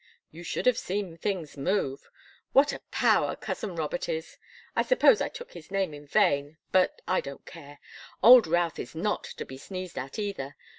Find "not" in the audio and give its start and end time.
8.95-9.25